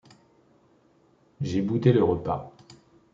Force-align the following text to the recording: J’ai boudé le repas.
J’ai 1.41 1.61
boudé 1.61 1.93
le 1.93 2.03
repas. 2.03 2.51